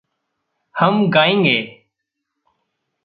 [0.79, 1.83] हम गाएंगे।